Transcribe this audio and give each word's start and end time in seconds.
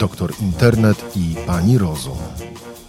doktor 0.00 0.32
Internet 0.40 1.16
i 1.16 1.34
pani 1.46 1.78
Rozum. 1.78 2.18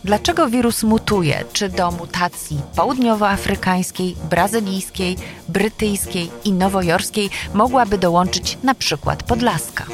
Dlaczego 0.03 0.49
wirus 0.49 0.83
mutuje? 0.83 1.43
Czy 1.53 1.69
do 1.69 1.91
mutacji 1.91 2.59
południowoafrykańskiej, 2.75 4.15
brazylijskiej, 4.29 5.17
brytyjskiej 5.49 6.31
i 6.43 6.53
nowojorskiej 6.53 7.29
mogłaby 7.53 7.97
dołączyć 7.97 8.57
na 8.63 8.75
przykład 8.75 9.23
podlaska? 9.23 9.85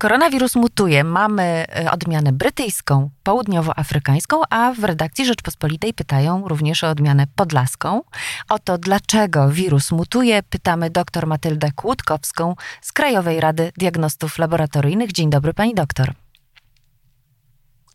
Koronawirus 0.00 0.56
mutuje. 0.56 1.04
Mamy 1.04 1.42
e, 1.42 1.90
odmianę 1.90 2.32
brytyjską, 2.32 3.10
południowoafrykańską, 3.22 4.42
a 4.50 4.72
w 4.72 4.84
redakcji 4.84 5.26
Rzeczpospolitej 5.26 5.94
pytają 5.94 6.48
również 6.48 6.84
o 6.84 6.88
odmianę 6.88 7.26
podlaską. 7.36 8.02
O 8.48 8.58
to, 8.58 8.78
dlaczego 8.78 9.48
wirus 9.50 9.90
mutuje, 9.90 10.42
pytamy 10.42 10.90
dr 10.90 11.26
Matyldę 11.26 11.72
Kłódkowską 11.72 12.54
z 12.80 12.92
Krajowej 12.92 13.40
Rady 13.40 13.72
Diagnostów 13.76 14.38
Laboratoryjnych. 14.38 15.12
Dzień 15.12 15.30
dobry, 15.30 15.54
pani 15.54 15.74
doktor. 15.74 16.12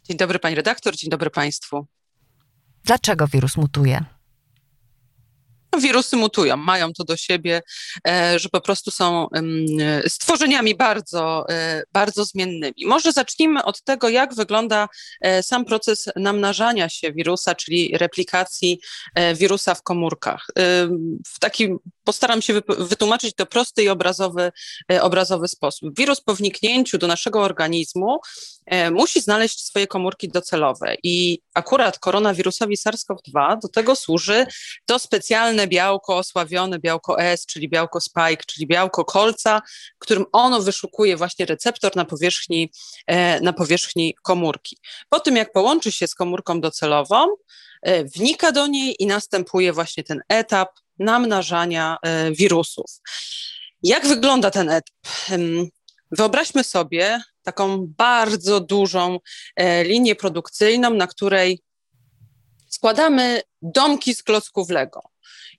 Dzień 0.04 0.18
dobry, 0.18 0.40
pani 0.40 0.56
redaktor, 0.56 0.96
dzień 0.96 1.10
dobry 1.10 1.30
państwu. 1.30 1.86
Dlaczego 2.84 3.28
wirus 3.28 3.58
mutuje? 3.58 4.06
Wirusy 5.80 6.16
mutują, 6.16 6.58
mają 6.58 6.94
to 6.94 7.04
do 7.04 7.18
siebie, 7.18 7.62
e, 8.08 8.40
że 8.40 8.50
po 8.50 8.62
prostu 8.62 8.92
są 8.92 9.28
stworzeniami 10.08 10.76
bardzo, 10.76 11.46
e, 11.50 11.84
bardzo 11.94 12.26
zmiennymi. 12.26 12.86
Może 12.86 13.12
zacznijmy 13.12 13.64
od 13.64 13.82
tego, 13.82 14.10
jak 14.10 14.36
wygląda 14.36 14.88
e, 15.22 15.44
sam 15.44 15.66
proces 15.66 16.10
namnażania 16.16 16.90
się 16.90 17.14
wirusa, 17.14 17.56
czyli 17.56 17.98
replikacji 17.98 18.80
wirusa 19.36 19.76
w 19.76 19.84
komórkach. 19.84 20.48
W 21.28 21.40
takim 21.40 21.80
postaram 22.04 22.42
się 22.42 22.62
wytłumaczyć 22.68 23.36
to 23.36 23.46
prosty 23.46 23.84
i 23.84 23.90
obrazowy, 23.90 24.52
obrazowy 25.02 25.48
sposób. 25.48 25.98
Wirus 25.98 26.22
po 26.22 26.36
wniknięciu 26.36 26.98
do 26.98 27.08
naszego 27.08 27.42
organizmu 27.42 28.20
musi 28.92 29.22
znaleźć 29.22 29.66
swoje 29.66 29.88
komórki 29.88 30.30
docelowe 30.30 30.96
i 31.04 31.40
akurat 31.54 32.00
koronawirusowi 32.00 32.76
SARS-CoV-2 32.78 33.60
do 33.62 33.68
tego 33.68 33.96
służy 33.96 34.46
to 34.86 35.00
specjalne 35.00 35.68
białko 35.68 36.18
osławione, 36.18 36.80
białko 36.80 37.22
S, 37.22 37.46
czyli 37.46 37.70
białko 37.70 38.02
spike, 38.02 38.44
czyli 38.48 38.68
białko 38.68 39.06
kolca, 39.06 39.62
którym 40.00 40.26
ono 40.32 40.62
wyszukuje 40.62 41.18
właśnie 41.18 41.46
receptor 41.46 41.96
na 41.96 42.06
powierzchni, 42.06 42.72
e, 43.08 43.42
na 43.42 43.54
powierzchni 43.54 44.16
komórki. 44.24 44.78
Po 45.10 45.20
tym, 45.20 45.36
jak 45.36 45.52
połączy 45.52 45.92
się 45.92 46.08
z 46.08 46.16
komórką 46.16 46.62
docelową, 46.62 47.28
e, 47.82 48.04
wnika 48.04 48.52
do 48.52 48.68
niej 48.68 48.96
i 49.00 49.06
następuje 49.06 49.74
właśnie 49.74 50.04
ten 50.04 50.22
etap 50.30 50.70
namnażania 51.00 51.98
e, 52.02 52.32
wirusów. 52.32 52.92
Jak 53.84 54.08
wygląda 54.08 54.52
ten 54.52 54.70
etap? 54.70 54.96
Wyobraźmy 56.12 56.64
sobie 56.64 57.22
taką 57.44 57.88
bardzo 57.98 58.60
dużą 58.60 59.20
linię 59.84 60.16
produkcyjną, 60.16 60.94
na 60.94 61.08
której 61.08 61.60
składamy 62.70 63.42
domki 63.62 64.16
z 64.16 64.24
klocków 64.24 64.70
Lego. 64.70 65.02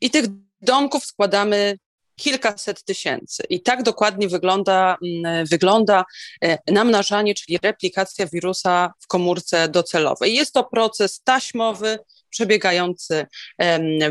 I 0.00 0.10
tych 0.10 0.26
domków 0.60 1.04
składamy 1.04 1.78
kilkaset 2.16 2.84
tysięcy. 2.84 3.42
I 3.48 3.62
tak 3.62 3.82
dokładnie 3.82 4.28
wygląda, 4.28 4.96
mm, 5.02 5.46
wygląda 5.46 6.04
e, 6.42 6.58
namnażanie, 6.72 7.34
czyli 7.34 7.58
replikacja 7.62 8.26
wirusa 8.26 8.92
w 9.00 9.06
komórce 9.06 9.68
docelowej. 9.68 10.34
Jest 10.34 10.52
to 10.52 10.64
proces 10.64 11.20
taśmowy, 11.24 11.98
przebiegający 12.30 13.26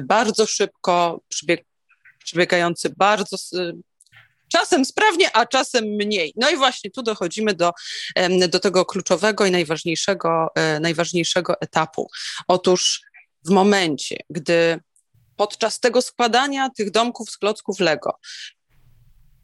bardzo 0.04 0.46
szybko, 0.46 1.22
przebiegający 2.24 2.90
bardzo 2.98 3.38
czasem 4.56 4.86
sprawnie, 4.86 5.36
a 5.36 5.46
czasem 5.46 5.86
mniej. 5.86 6.34
No 6.36 6.50
i 6.50 6.58
właśnie 6.58 6.92
tu 6.92 7.04
dochodzimy 7.04 7.54
do, 7.54 7.72
do 8.50 8.60
tego 8.60 8.86
kluczowego 8.86 9.46
i 9.46 9.52
najważniejszego, 9.52 10.48
e, 10.56 10.80
najważniejszego 10.80 11.62
etapu. 11.62 12.10
Otóż 12.48 13.02
w 13.46 13.50
momencie, 13.50 14.18
gdy 14.30 14.80
podczas 15.36 15.80
tego 15.80 16.02
składania 16.02 16.70
tych 16.70 16.92
domków 16.92 17.30
z 17.30 17.38
klocków 17.38 17.80
Lego 17.80 18.20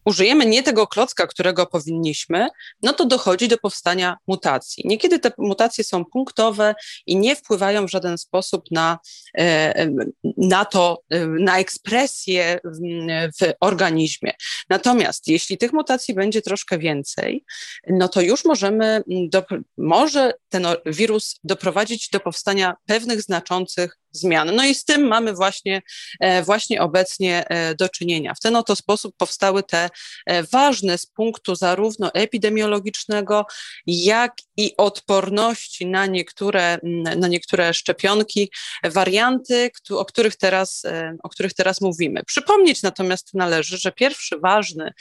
użyjemy 0.06 0.45
nie 0.45 0.63
tego 0.63 0.88
klocka, 0.88 1.28
którego 1.28 1.66
powinniśmy, 1.66 2.47
no 2.81 2.94
to 2.94 3.06
dochodzi 3.06 3.47
do 3.47 3.57
powstania 3.57 4.17
mutacji. 4.28 4.84
Niekiedy 4.88 5.19
te 5.19 5.31
mutacje 5.38 5.84
są 5.84 6.06
punktowe 6.06 6.75
i 7.06 7.17
nie 7.17 7.35
wpływają 7.35 7.85
w 7.85 7.91
żaden 7.91 8.17
sposób 8.17 8.66
na, 8.72 9.00
e, 9.38 9.89
na 10.38 10.66
to, 10.66 11.01
e, 11.09 11.28
na 11.28 11.59
ekspresję 11.59 12.59
w, 12.63 12.79
w 13.41 13.53
organizmie. 13.59 14.34
Natomiast 14.69 15.28
jeśli 15.28 15.57
tych 15.57 15.73
mutacji 15.73 16.13
będzie 16.13 16.41
troszkę 16.41 16.78
więcej, 16.78 17.45
no 17.88 18.07
to 18.07 18.22
już 18.22 18.45
możemy, 18.45 19.03
do, 19.07 19.44
może 19.78 20.33
ten 20.50 20.66
wirus 20.85 21.39
doprowadzić 21.44 22.09
do 22.09 22.19
powstania 22.19 22.75
pewnych 22.85 23.22
znaczących 23.22 24.00
zmian. 24.11 24.55
No 24.55 24.66
i 24.66 24.75
z 24.75 24.85
tym 24.85 25.07
mamy 25.07 25.33
właśnie, 25.33 25.81
e, 26.19 26.44
właśnie 26.44 26.81
obecnie 26.81 27.47
e, 27.47 27.75
do 27.75 27.89
czynienia. 27.89 28.33
W 28.33 28.39
ten 28.39 28.55
oto 28.55 28.75
sposób 28.75 29.16
powstały 29.17 29.63
te 29.63 29.89
e, 30.25 30.44
ważne 30.44 30.97
z 30.97 31.05
punktu 31.05 31.55
zarówno 31.55 32.13
epidemiologicznego, 32.13 33.45
jak 33.88 34.33
i 34.57 34.73
odporności 34.77 35.85
na 35.85 36.05
niektóre, 36.05 36.77
na 37.17 37.27
niektóre 37.27 37.73
szczepionki, 37.73 38.51
warianty, 38.83 39.71
o 39.89 40.05
których, 40.05 40.35
teraz, 40.35 40.83
o 41.23 41.29
których 41.29 41.53
teraz 41.53 41.81
mówimy. 41.81 42.23
Przypomnieć 42.23 42.83
natomiast 42.83 43.33
należy, 43.33 43.77
że 43.77 43.91
pierwszy 43.91 44.39
ważny 44.39 44.94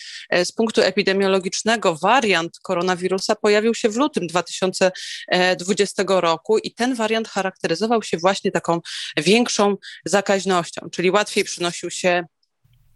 z 0.44 0.52
punktu 0.52 0.82
epidemiologicznego 0.82 1.96
wariant 1.96 2.58
koronawirusa 2.62 3.36
pojawił 3.36 3.74
się 3.74 3.88
w 3.88 3.96
lutym 3.96 4.26
2020 4.26 6.02
roku 6.06 6.58
i 6.58 6.74
ten 6.74 6.94
wariant 6.94 7.28
charakteryzował 7.28 8.02
się 8.02 8.18
właśnie 8.18 8.50
taką 8.50 8.80
większą 9.16 9.76
zakaźnością, 10.04 10.90
czyli 10.92 11.10
łatwiej 11.10 11.44
przynosił 11.44 11.90
się 11.90 12.24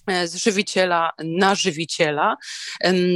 e, 0.07 0.29
z 0.29 0.35
żywiciela 0.35 1.11
na 1.25 1.55
żywiciela. 1.55 2.37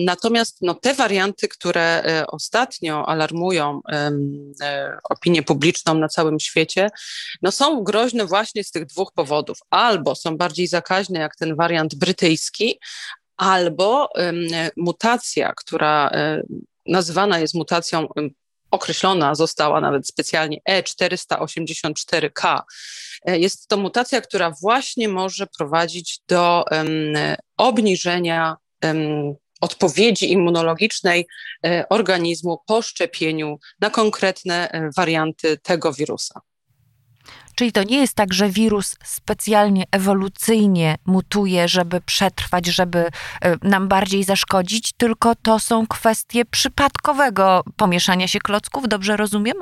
Natomiast 0.04 0.58
no, 0.62 0.74
te 0.74 0.94
warianty, 0.94 1.48
które 1.48 2.02
e, 2.04 2.26
ostatnio 2.26 3.08
alarmują 3.08 3.80
e, 3.88 4.12
opinię 5.10 5.42
publiczną 5.42 5.94
na 5.94 6.08
całym 6.08 6.40
świecie, 6.40 6.90
no, 7.42 7.52
są 7.52 7.82
groźne 7.82 8.26
właśnie 8.26 8.64
z 8.64 8.70
tych 8.70 8.86
dwóch 8.86 9.12
powodów. 9.12 9.58
Albo 9.70 10.14
są 10.14 10.36
bardziej 10.36 10.66
zakaźne, 10.66 11.20
jak 11.20 11.36
ten 11.36 11.56
wariant 11.56 11.94
brytyjski, 11.94 12.80
albo 13.36 14.08
mutacja, 14.76 15.52
która 15.56 16.10
nazywana 16.86 17.38
jest 17.38 17.54
mutacją 17.54 18.08
określona 18.70 19.34
została 19.34 19.80
nawet 19.80 20.08
specjalnie 20.08 20.58
E484K. 20.70 22.60
E, 23.26 23.38
jest 23.38 23.68
to 23.68 23.76
mutacja, 23.76 24.20
która 24.20 24.52
właśnie 24.62 25.08
może 25.08 25.46
prowadzić 25.46 26.20
do 26.28 26.64
obniżenia 27.56 28.56
odpowiedzi 29.60 30.32
immunologicznej 30.32 31.26
e, 31.66 31.88
organizmu 31.88 32.58
po 32.66 32.82
szczepieniu 32.82 33.58
na 33.80 33.90
konkretne 33.90 34.70
e, 34.70 34.90
warianty 34.96 35.58
tego 35.62 35.92
wirusa. 35.92 36.40
Czyli 37.58 37.72
to 37.72 37.82
nie 37.82 37.98
jest 37.98 38.14
tak, 38.14 38.34
że 38.34 38.48
wirus 38.48 38.96
specjalnie 39.04 39.84
ewolucyjnie 39.92 40.96
mutuje, 41.06 41.68
żeby 41.68 42.00
przetrwać, 42.00 42.66
żeby 42.66 42.98
e, 42.98 43.10
nam 43.62 43.88
bardziej 43.88 44.24
zaszkodzić, 44.24 44.92
tylko 44.92 45.34
to 45.42 45.58
są 45.58 45.86
kwestie 45.86 46.44
przypadkowego 46.44 47.62
pomieszania 47.76 48.28
się 48.28 48.38
klocków, 48.38 48.88
dobrze 48.88 49.16
rozumiem? 49.16 49.56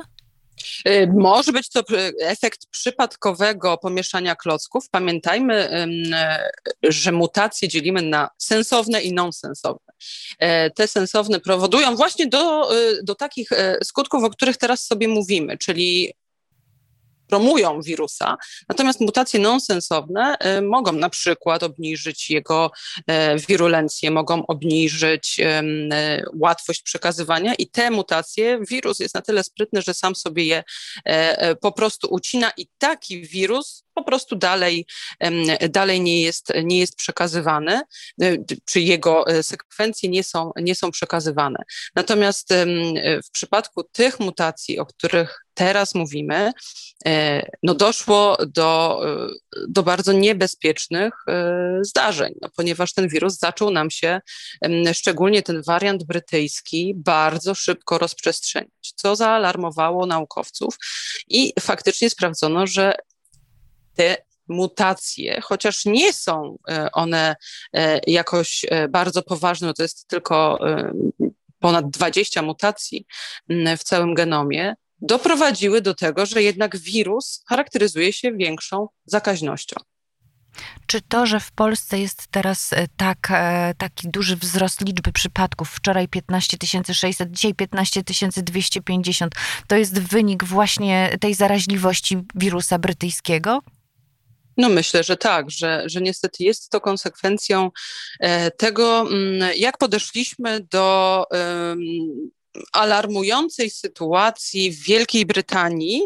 E, 0.85 1.07
może 1.07 1.51
być 1.51 1.69
to 1.69 1.83
efekt 2.21 2.65
przypadkowego 2.71 3.77
pomieszania 3.77 4.35
klocków. 4.35 4.89
Pamiętajmy, 4.89 5.87
że 6.83 7.11
mutacje 7.11 7.67
dzielimy 7.67 8.01
na 8.01 8.29
sensowne 8.37 9.01
i 9.01 9.13
nonsensowne. 9.13 9.93
E, 10.39 10.69
te 10.71 10.87
sensowne 10.87 11.39
powodują 11.39 11.95
właśnie 11.95 12.27
do, 12.27 12.69
do 13.03 13.15
takich 13.15 13.49
skutków, 13.83 14.23
o 14.23 14.29
których 14.29 14.57
teraz 14.57 14.85
sobie 14.85 15.07
mówimy, 15.07 15.57
czyli 15.57 16.13
promują 17.27 17.81
wirusa, 17.81 18.37
natomiast 18.69 19.01
mutacje 19.01 19.39
nonsensowne 19.39 20.37
y, 20.57 20.61
mogą 20.61 20.91
na 20.91 21.09
przykład 21.09 21.63
obniżyć 21.63 22.29
jego 22.29 22.71
e, 23.07 23.37
wirulencję, 23.37 24.11
mogą 24.11 24.45
obniżyć 24.45 25.39
e, 25.39 25.63
łatwość 26.39 26.81
przekazywania 26.81 27.55
i 27.55 27.67
te 27.67 27.91
mutacje, 27.91 28.59
wirus 28.69 28.99
jest 28.99 29.15
na 29.15 29.21
tyle 29.21 29.43
sprytny, 29.43 29.81
że 29.81 29.93
sam 29.93 30.15
sobie 30.15 30.43
je 30.43 30.63
e, 31.05 31.55
po 31.55 31.71
prostu 31.71 32.07
ucina 32.11 32.51
i 32.57 32.67
taki 32.77 33.21
wirus 33.21 33.83
po 33.93 34.03
prostu 34.03 34.35
dalej, 34.35 34.85
dalej 35.69 36.01
nie, 36.01 36.21
jest, 36.21 36.53
nie 36.63 36.79
jest 36.79 36.95
przekazywany, 36.95 37.81
czy 38.65 38.81
jego 38.81 39.25
sekwencje 39.41 40.09
nie 40.09 40.23
są, 40.23 40.51
nie 40.55 40.75
są 40.75 40.91
przekazywane. 40.91 41.63
Natomiast 41.95 42.53
w 43.25 43.31
przypadku 43.31 43.83
tych 43.83 44.19
mutacji, 44.19 44.79
o 44.79 44.85
których 44.85 45.46
teraz 45.57 45.95
mówimy, 45.95 46.51
no 47.63 47.75
doszło 47.75 48.37
do, 48.47 49.01
do 49.67 49.83
bardzo 49.83 50.13
niebezpiecznych 50.13 51.13
zdarzeń, 51.81 52.33
no 52.41 52.49
ponieważ 52.55 52.93
ten 52.93 53.07
wirus 53.07 53.37
zaczął 53.37 53.71
nam 53.71 53.91
się, 53.91 54.19
szczególnie 54.93 55.43
ten 55.43 55.61
wariant 55.61 56.03
brytyjski, 56.03 56.93
bardzo 56.95 57.55
szybko 57.55 57.97
rozprzestrzeniać, 57.97 58.93
co 58.95 59.15
zaalarmowało 59.15 60.05
naukowców 60.05 60.77
i 61.27 61.53
faktycznie 61.59 62.09
sprawdzono, 62.09 62.67
że 62.67 62.93
te 63.95 64.17
mutacje, 64.47 65.41
chociaż 65.41 65.85
nie 65.85 66.13
są 66.13 66.57
e, 66.69 66.91
one 66.91 67.35
e, 67.73 67.99
jakoś 68.07 68.65
e, 68.69 68.87
bardzo 68.87 69.23
poważne, 69.23 69.73
to 69.73 69.83
jest 69.83 70.07
tylko 70.07 70.59
ponad 71.59 71.89
20 71.89 72.41
mutacji 72.41 73.05
w 73.77 73.83
całym 73.83 74.13
genomie, 74.13 74.73
doprowadziły 75.01 75.81
do 75.81 75.93
tego, 75.93 76.25
że 76.25 76.43
jednak 76.43 76.77
wirus 76.77 77.43
charakteryzuje 77.47 78.13
się 78.13 78.31
większą 78.31 78.87
zakaźnością. 79.05 79.75
Czy 80.87 81.01
to, 81.01 81.25
że 81.25 81.39
w 81.39 81.51
Polsce 81.51 81.99
jest 81.99 82.27
teraz 82.31 82.69
tak, 82.97 83.31
taki 83.77 84.09
duży 84.09 84.35
wzrost 84.35 84.81
liczby 84.81 85.11
przypadków, 85.11 85.69
wczoraj 85.69 86.07
15 86.07 86.57
600, 86.93 87.31
dzisiaj 87.31 87.53
15 87.53 88.03
250, 88.43 89.35
to 89.67 89.75
jest 89.75 89.99
wynik 89.99 90.43
właśnie 90.43 91.17
tej 91.19 91.33
zaraźliwości 91.33 92.17
wirusa 92.35 92.79
brytyjskiego? 92.79 93.61
No 94.57 94.69
myślę, 94.69 95.03
że 95.03 95.17
tak, 95.17 95.51
że, 95.51 95.83
że 95.85 96.01
niestety 96.01 96.43
jest 96.43 96.69
to 96.69 96.81
konsekwencją 96.81 97.71
e, 98.19 98.51
tego, 98.51 99.01
mm, 99.01 99.51
jak 99.57 99.77
podeszliśmy 99.77 100.67
do 100.71 101.23
alarmującej 102.71 103.69
sytuacji 103.69 104.71
w 104.71 104.83
Wielkiej 104.83 105.25
Brytanii 105.25 106.01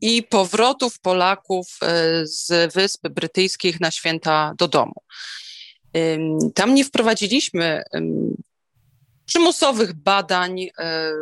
i 0.00 0.22
powrotów 0.22 1.00
Polaków 1.00 1.78
e, 1.82 2.26
z 2.26 2.72
Wysp 2.74 3.08
Brytyjskich 3.08 3.80
na 3.80 3.90
święta 3.90 4.52
do 4.58 4.68
domu. 4.68 4.94
Tam 6.54 6.74
nie 6.74 6.84
wprowadziliśmy 6.84 7.82
przymusowych 9.26 9.92
badań 9.92 10.60
e, 10.60 11.12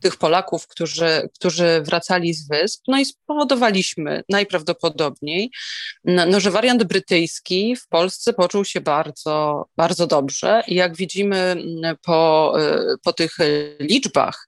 tych 0.00 0.16
Polaków, 0.16 0.66
którzy, 0.66 1.28
którzy 1.34 1.82
wracali 1.82 2.34
z 2.34 2.48
wysp, 2.48 2.82
no 2.88 2.98
i 2.98 3.04
spowodowaliśmy 3.04 4.22
najprawdopodobniej, 4.28 5.50
no, 6.04 6.26
no, 6.26 6.40
że 6.40 6.50
wariant 6.50 6.84
brytyjski 6.84 7.76
w 7.76 7.88
Polsce 7.88 8.32
poczuł 8.32 8.64
się 8.64 8.80
bardzo, 8.80 9.64
bardzo 9.76 10.06
dobrze. 10.06 10.62
I 10.66 10.74
jak 10.74 10.96
widzimy 10.96 11.36
mm, 11.36 11.96
po, 12.02 12.52
e, 12.60 12.96
po 13.02 13.12
tych 13.12 13.36
liczbach 13.80 14.46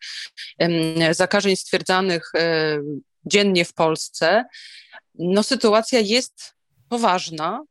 zakażeń 1.11 1.57
stwierdzanych 1.57 2.31
e, 2.35 2.79
dziennie 3.25 3.65
w 3.65 3.75
Polsce, 3.75 4.45
no 5.15 5.43
sytuacja 5.43 6.01
jest 6.01 6.55
poważna, 6.89 7.65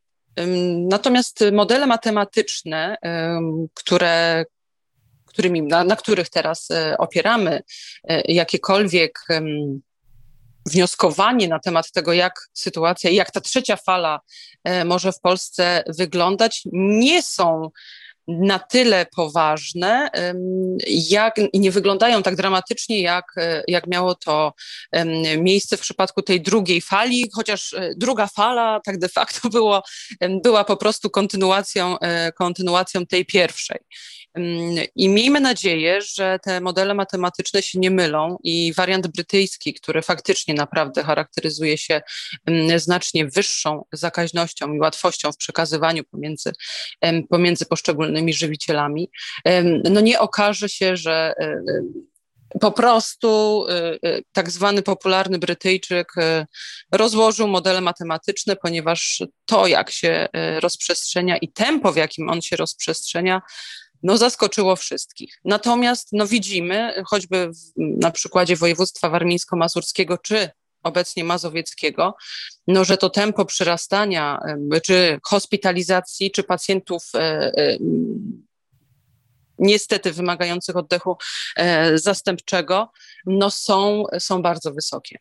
Natomiast 0.88 1.44
modele 1.52 1.86
matematyczne, 1.86 2.96
które, 3.74 4.44
którymi, 5.32 5.62
na, 5.62 5.84
na 5.84 5.96
których 5.96 6.28
teraz 6.28 6.70
e, 6.70 6.98
opieramy 6.98 7.62
e, 8.08 8.32
jakiekolwiek 8.32 9.18
wnioskowanie 10.70 11.48
na 11.48 11.58
temat 11.58 11.92
tego, 11.92 12.12
jak 12.12 12.48
sytuacja, 12.54 13.10
jak 13.10 13.30
ta 13.30 13.40
trzecia 13.40 13.76
fala 13.76 14.20
e, 14.64 14.84
może 14.84 15.12
w 15.12 15.20
Polsce 15.20 15.84
wyglądać, 15.98 16.62
nie 16.72 17.22
są 17.22 17.70
na 18.28 18.58
tyle 18.58 19.06
poważne 19.16 20.10
jak, 20.86 21.34
i 21.52 21.60
nie 21.60 21.70
wyglądają 21.70 22.22
tak 22.22 22.36
dramatycznie, 22.36 23.00
jak, 23.00 23.24
jak 23.68 23.86
miało 23.86 24.14
to 24.14 24.52
miejsce 25.38 25.76
w 25.76 25.80
przypadku 25.80 26.22
tej 26.22 26.40
drugiej 26.40 26.80
fali, 26.80 27.30
chociaż 27.34 27.74
druga 27.96 28.26
fala 28.26 28.80
tak 28.84 28.98
de 28.98 29.08
facto 29.08 29.48
było, 29.48 29.82
była 30.44 30.64
po 30.64 30.76
prostu 30.76 31.10
kontynuacją, 31.10 31.96
kontynuacją 32.38 33.06
tej 33.06 33.26
pierwszej. 33.26 33.78
I 34.96 35.08
miejmy 35.08 35.40
nadzieję, 35.40 36.00
że 36.02 36.38
te 36.42 36.60
modele 36.60 36.94
matematyczne 36.94 37.62
się 37.62 37.78
nie 37.78 37.90
mylą 37.90 38.36
i 38.42 38.72
wariant 38.76 39.06
brytyjski, 39.06 39.74
który 39.74 40.02
faktycznie 40.02 40.54
naprawdę 40.54 41.02
charakteryzuje 41.02 41.78
się 41.78 42.02
znacznie 42.76 43.26
wyższą 43.26 43.84
zakaźnością 43.92 44.72
i 44.72 44.78
łatwością 44.78 45.32
w 45.32 45.36
przekazywaniu 45.36 46.04
pomiędzy, 46.04 46.52
pomiędzy 47.30 47.66
poszczególnymi 47.66 48.34
żywicielami, 48.34 49.10
no 49.90 50.00
nie 50.00 50.20
okaże 50.20 50.68
się, 50.68 50.96
że 50.96 51.34
po 52.60 52.72
prostu 52.72 53.64
y, 54.04 54.22
tak 54.32 54.50
zwany 54.50 54.82
popularny 54.82 55.38
Brytyjczyk 55.38 56.12
rozłożył 56.92 57.48
modele 57.48 57.80
matematyczne, 57.80 58.56
ponieważ 58.56 59.22
to, 59.46 59.66
jak 59.66 59.90
się 59.90 60.28
rozprzestrzenia 60.60 61.36
i 61.36 61.52
tempo, 61.52 61.92
w 61.92 61.96
jakim 61.96 62.30
on 62.30 62.42
się 62.42 62.56
rozprzestrzenia, 62.56 63.42
no 64.02 64.16
zaskoczyło 64.16 64.76
wszystkich. 64.76 65.40
Natomiast 65.44 66.08
no 66.12 66.26
widzimy, 66.26 66.94
choćby 67.06 67.48
w, 67.48 67.72
na 67.76 68.10
przykładzie 68.10 68.56
województwa 68.56 69.10
warmińsko-mazurskiego 69.10 70.18
czy 70.18 70.50
obecnie 70.82 71.24
mazowieckiego, 71.24 72.14
no, 72.66 72.84
że 72.84 72.96
to 72.96 73.10
tempo 73.10 73.44
przyrastania 73.44 74.40
czy 74.82 75.20
hospitalizacji, 75.24 76.30
czy 76.30 76.42
pacjentów 76.42 77.04
e, 77.14 77.18
e, 77.18 77.78
niestety 79.58 80.12
wymagających 80.12 80.76
oddechu 80.76 81.16
e, 81.56 81.98
zastępczego, 81.98 82.92
no 83.26 83.50
są, 83.50 84.04
są 84.18 84.42
bardzo 84.42 84.72
wysokie. 84.72 85.18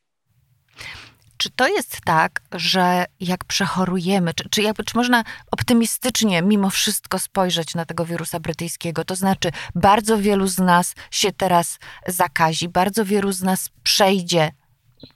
Czy 1.42 1.50
to 1.50 1.68
jest 1.68 1.98
tak, 2.06 2.42
że 2.52 3.06
jak 3.20 3.46
przechorujemy, 3.46 4.34
czy, 4.34 4.50
czy, 4.50 4.62
jakby, 4.62 4.84
czy 4.84 4.98
można 4.98 5.24
optymistycznie 5.52 6.42
mimo 6.42 6.70
wszystko 6.70 7.20
spojrzeć 7.20 7.76
na 7.76 7.86
tego 7.86 8.06
wirusa 8.06 8.40
brytyjskiego? 8.40 9.06
To 9.06 9.16
znaczy, 9.16 9.52
bardzo 9.76 10.18
wielu 10.18 10.48
z 10.48 10.58
nas 10.58 10.94
się 11.12 11.32
teraz 11.32 11.80
zakazi, 12.08 12.70
bardzo 12.70 13.06
wielu 13.06 13.32
z 13.32 13.42
nas 13.42 13.70
przejdzie 13.84 14.52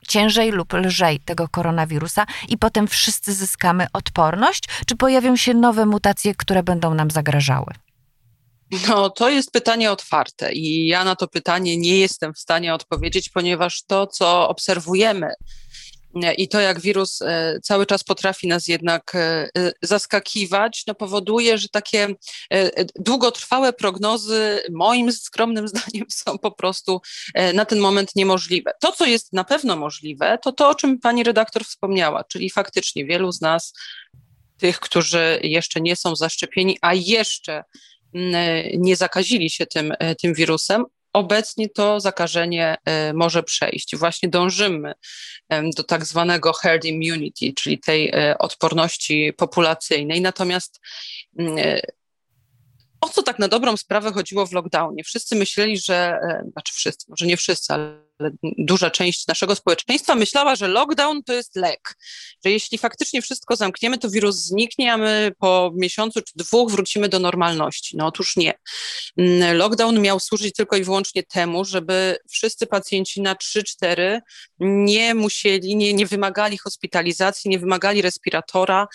ciężej 0.08 0.50
lub 0.50 0.72
lżej 0.72 1.20
tego 1.20 1.48
koronawirusa 1.48 2.26
i 2.48 2.58
potem 2.58 2.88
wszyscy 2.88 3.34
zyskamy 3.34 3.86
odporność? 3.92 4.64
Czy 4.86 4.96
pojawią 4.96 5.36
się 5.36 5.54
nowe 5.54 5.86
mutacje, 5.86 6.34
które 6.34 6.62
będą 6.62 6.94
nam 6.94 7.10
zagrażały? 7.10 7.72
No, 8.88 9.10
to 9.10 9.28
jest 9.28 9.50
pytanie 9.50 9.90
otwarte 9.90 10.52
i 10.52 10.86
ja 10.86 11.04
na 11.04 11.16
to 11.16 11.28
pytanie 11.28 11.76
nie 11.76 11.98
jestem 11.98 12.34
w 12.34 12.38
stanie 12.38 12.74
odpowiedzieć, 12.74 13.28
ponieważ 13.28 13.82
to, 13.82 14.06
co 14.06 14.48
obserwujemy 14.48 15.28
i 16.36 16.48
to, 16.48 16.60
jak 16.60 16.80
wirus 16.80 17.22
e, 17.22 17.58
cały 17.62 17.86
czas 17.86 18.04
potrafi 18.04 18.48
nas 18.48 18.68
jednak 18.68 19.14
e, 19.14 19.48
e, 19.58 19.72
zaskakiwać, 19.82 20.82
no 20.86 20.94
powoduje, 20.94 21.58
że 21.58 21.68
takie 21.68 22.08
długotrwałe 22.94 23.72
prognozy, 23.72 24.62
moim 24.70 25.12
skromnym 25.12 25.68
zdaniem, 25.72 26.06
są 26.10 26.38
po 26.38 26.50
prostu 26.50 27.00
na 27.54 27.64
ten 27.64 27.78
moment 27.78 28.16
niemożliwe. 28.16 28.72
To, 28.80 28.92
co 28.92 29.06
jest 29.06 29.32
na 29.32 29.44
pewno 29.44 29.76
możliwe, 29.76 30.38
to 30.42 30.52
to, 30.52 30.68
o 30.68 30.74
czym 30.74 31.00
pani 31.00 31.24
redaktor 31.24 31.64
wspomniała, 31.64 32.24
czyli 32.24 32.50
faktycznie 32.50 33.04
wielu 33.04 33.32
z 33.32 33.40
nas, 33.40 33.72
tych, 34.58 34.80
którzy 34.80 35.40
jeszcze 35.42 35.80
nie 35.80 35.96
są 35.96 36.16
zaszczepieni, 36.16 36.78
a 36.80 36.94
jeszcze 36.94 37.64
nie 38.78 38.96
zakazili 38.96 39.50
się 39.50 39.66
tym, 39.66 39.92
tym 40.20 40.34
wirusem, 40.34 40.84
obecnie 41.16 41.68
to 41.68 42.00
zakażenie 42.00 42.76
e, 42.84 43.12
może 43.12 43.42
przejść. 43.42 43.96
Właśnie 43.96 44.28
dążymy 44.28 44.92
do 45.76 45.84
tak 45.84 46.04
zwanego 46.04 46.52
herd 46.52 46.84
immunity, 46.84 47.52
czyli 47.52 47.78
tej 47.78 48.08
e, 48.08 48.38
odporności 48.38 49.32
populacyjnej. 49.32 50.20
Natomiast 50.20 50.80
mm, 51.38 51.58
e, 51.58 51.80
o 53.00 53.08
co 53.08 53.22
tak 53.22 53.38
na 53.38 53.48
dobrą 53.48 53.76
sprawę 53.76 54.12
chodziło 54.12 54.46
w 54.46 54.52
lockdownie? 54.52 55.04
Wszyscy 55.04 55.36
myśleli, 55.36 55.78
że, 55.78 56.20
znaczy 56.52 56.74
wszyscy, 56.74 57.06
może 57.08 57.26
nie 57.26 57.36
wszyscy, 57.36 57.72
ale 57.72 58.05
duża 58.58 58.90
część 58.90 59.26
naszego 59.26 59.54
społeczeństwa 59.54 60.14
myślała, 60.14 60.56
że 60.56 60.68
lockdown 60.68 61.22
to 61.22 61.32
jest 61.32 61.56
lek, 61.56 61.96
że 62.44 62.50
jeśli 62.50 62.78
faktycznie 62.78 63.22
wszystko 63.22 63.56
zamkniemy, 63.56 63.98
to 63.98 64.10
wirus 64.10 64.36
zniknie, 64.36 64.92
a 64.92 64.96
my 64.96 65.32
po 65.38 65.72
miesiącu 65.74 66.22
czy 66.22 66.32
dwóch 66.36 66.70
wrócimy 66.70 67.08
do 67.08 67.18
normalności. 67.18 67.96
No 67.96 68.06
otóż 68.06 68.36
nie. 68.36 68.54
Mm, 69.16 69.56
lockdown 69.56 70.00
miał 70.00 70.20
służyć 70.20 70.54
tylko 70.54 70.76
i 70.76 70.84
wyłącznie 70.84 71.22
temu, 71.22 71.64
żeby 71.64 72.16
wszyscy 72.30 72.66
pacjenci 72.66 73.22
na 73.22 73.34
3-4 73.34 74.20
nie 74.60 75.14
musieli, 75.14 75.76
nie, 75.76 75.94
nie 75.94 76.06
wymagali 76.06 76.58
hospitalizacji, 76.58 77.50
nie 77.50 77.58
wymagali 77.58 78.02
respiratora, 78.02 78.86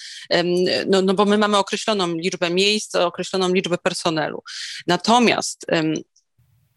no, 0.88 1.02
no 1.02 1.14
bo 1.14 1.26
my 1.26 1.38
mamy 1.38 1.58
określoną 1.58 2.16
liczbę 2.16 2.50
miejsc, 2.50 2.96
określoną 2.96 3.54
liczbę 3.54 3.78
personelu. 3.78 4.44
Natomiast 4.88 5.66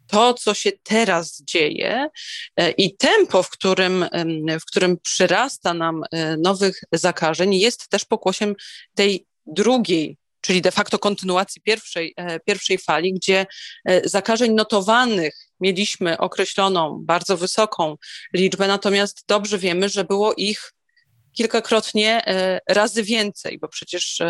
to, 0.07 0.35
co 0.35 0.55
się 0.55 0.71
teraz 0.83 1.43
dzieje 1.43 2.09
e, 2.57 2.71
i 2.71 2.97
tempo, 2.97 3.43
w 3.43 3.51
którym, 3.51 4.07
w 4.61 4.65
którym 4.65 4.97
przyrasta 5.03 5.75
nam 5.75 6.03
e, 6.13 6.37
nowych 6.37 6.81
zakażeń, 6.93 7.55
jest 7.55 7.89
też 7.89 8.05
pokłosiem 8.05 8.55
tej 8.95 9.27
drugiej 9.47 10.17
czyli 10.41 10.63
de 10.63 10.71
facto 10.71 10.99
kontynuacji 10.99 11.63
pierwszej, 11.63 12.15
e, 12.17 12.41
pierwszej 12.41 12.79
fali, 12.79 13.15
gdzie 13.15 13.47
zakażeń 14.05 14.53
notowanych 14.53 15.35
mieliśmy 15.61 16.19
określoną 16.19 16.99
bardzo 17.03 17.37
wysoką 17.37 17.97
liczbę, 18.35 18.69
natomiast 18.69 19.25
dobrze 19.29 19.59
wiemy, 19.59 19.89
że 19.89 20.05
było 20.05 20.35
ich 20.35 20.73
kilkakrotnie 21.33 22.23
razy 22.69 23.03
więcej, 23.03 23.59
bo 23.59 23.69
przecież 23.69 24.23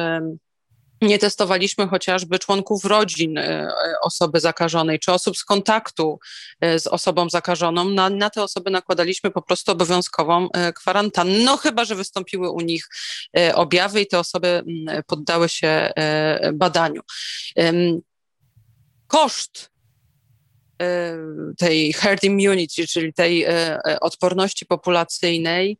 nie 1.06 1.18
testowaliśmy 1.18 1.88
chociażby 1.88 2.38
członków 2.38 2.84
rodzin 2.84 3.38
e, 3.38 3.68
osoby 4.02 4.40
zakażonej, 4.40 4.98
czy 4.98 5.12
osób 5.12 5.36
z 5.36 5.44
kontaktu 5.44 6.18
e, 6.60 6.78
z 6.78 6.86
osobą 6.86 7.30
zakażoną. 7.30 7.84
Na, 7.84 8.10
na 8.10 8.30
te 8.30 8.42
osoby 8.42 8.70
nakładaliśmy 8.70 9.30
po 9.30 9.42
prostu 9.42 9.72
obowiązkową 9.72 10.48
e, 10.50 10.72
kwarantannę, 10.72 11.38
no 11.38 11.56
chyba, 11.56 11.84
że 11.84 11.94
wystąpiły 11.94 12.50
u 12.50 12.60
nich 12.60 12.88
objawy 13.54 14.00
i 14.00 14.06
te 14.06 14.18
osoby 14.18 14.48
mm, 14.48 15.02
poddały 15.06 15.48
się 15.48 15.90
badaniu. 16.52 17.00
Koszt 19.06 19.73
tej 21.58 21.92
herd 21.92 22.24
immunity, 22.24 22.86
czyli 22.86 23.12
tej 23.12 23.46
y, 23.46 23.48
y, 23.88 24.00
odporności 24.00 24.66
populacyjnej, 24.66 25.78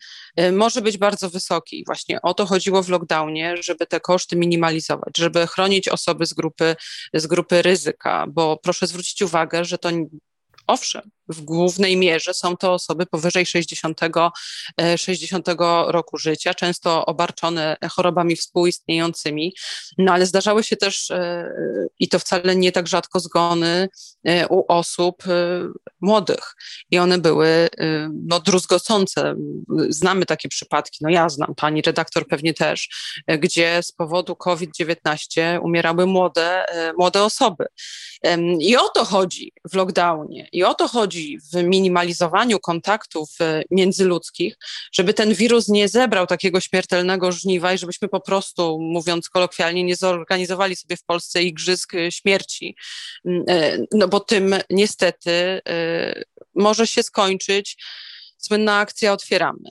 może 0.53 0.83
być 0.83 0.99
bardzo 0.99 1.31
wysoki. 1.31 1.85
Właśnie 1.87 2.23
o 2.23 2.35
to 2.35 2.47
chodziło 2.47 2.83
w 2.83 2.89
lockdownie, 2.89 3.55
żeby 3.63 3.87
te 3.87 4.01
koszty 4.01 4.37
minimalizować, 4.37 5.19
żeby 5.19 5.47
chronić 5.47 5.89
osoby 5.89 6.27
z 6.27 6.35
grupy, 6.35 6.77
z 7.15 7.27
grupy 7.27 7.63
ryzyka, 7.63 8.27
bo 8.29 8.57
proszę 8.57 8.87
zwrócić 8.87 9.23
uwagę, 9.23 9.65
że 9.65 9.79
to 9.79 9.91
owszem, 10.67 11.11
w 11.29 11.41
głównej 11.41 11.97
mierze 11.97 12.35
są 12.35 12.57
to 12.57 12.73
osoby 12.73 13.07
powyżej 13.07 13.47
60, 13.47 14.01
60 14.97 15.49
e, 15.49 15.55
roku 15.89 16.19
życia, 16.19 16.55
często 16.55 17.07
obarczone 17.07 17.77
chorobami 17.91 18.37
współistniejącymi, 18.37 19.55
no 19.99 20.13
ale 20.13 20.27
zdarzały 20.27 20.65
się 20.65 20.77
też 20.77 21.11
e, 21.11 21.51
i 21.99 22.09
to 22.09 22.19
wcale 22.19 22.57
nie 22.57 22.73
tak 22.73 22.89
rzadko 22.89 23.21
zgony 23.21 23.89
e, 24.25 24.49
u 24.49 24.65
osób 24.69 25.25
młodych 26.01 26.55
i 26.91 26.99
one 26.99 27.19
były 27.19 27.69
no, 28.13 28.41
druzgocące. 28.41 29.35
Znamy 29.89 30.27
takie 30.27 30.49
przypadki, 30.49 30.99
no 31.01 31.11
ja 31.11 31.29
znam, 31.29 31.55
pani 31.55 31.83
redaktor 31.83 32.27
pewnie 32.29 32.55
też, 32.55 32.89
gdzie 33.39 33.83
z 33.83 33.93
powodu 33.93 34.37
COVID-19 34.37 35.61
umierały 35.63 36.07
młode, 36.07 36.65
młode 36.99 37.23
osoby. 37.23 37.67
I 38.61 38.77
o 38.77 38.89
to 38.89 39.05
chodzi 39.05 39.53
w 39.71 39.75
lockdownie 39.75 40.49
i 40.53 40.65
o 40.65 40.75
to 40.75 40.89
chodzi 40.89 41.14
w 41.53 41.63
minimalizowaniu 41.63 42.61
kontaktów 42.61 43.31
e, 43.41 43.63
międzyludzkich, 43.71 44.57
żeby 44.93 45.15
ten 45.15 45.35
wirus 45.35 45.69
nie 45.69 45.89
zebrał 45.89 46.27
takiego 46.27 46.61
śmiertelnego 46.61 47.33
żniwa 47.33 47.73
i 47.73 47.79
żebyśmy 47.79 48.09
po 48.09 48.21
prostu, 48.21 48.79
mówiąc 48.81 49.29
kolokwialnie, 49.29 49.85
nie 49.85 49.97
zorganizowali 49.97 50.77
sobie 50.77 50.97
w 50.97 51.05
Polsce 51.05 51.43
igrzysk 51.43 51.95
e, 51.95 52.13
śmierci. 52.13 52.77
Mm, 53.25 53.45
e, 53.49 53.79
no 53.93 54.09
bo 54.09 54.21
tym 54.21 54.55
niestety 54.71 55.61
może 56.55 56.87
się 56.87 57.03
skończyć 57.03 57.77
słynna 58.39 58.79
akcja 58.79 59.13
Otwieramy. 59.13 59.69